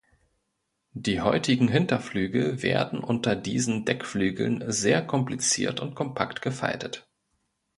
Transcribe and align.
Die 0.95 1.21
häutigen 1.21 1.67
Hinterflügel 1.67 2.63
werden 2.63 3.03
unter 3.03 3.35
diesen 3.35 3.85
Deckflügeln 3.85 4.63
sehr 4.65 5.05
kompliziert 5.05 5.79
und 5.79 5.93
kompakt 5.93 6.41
gefaltet. 6.41 7.07